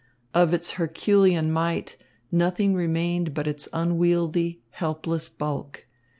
[0.33, 1.95] Of its herculean might,
[2.31, 5.85] nothing remained but its unwieldy, helpless bulk.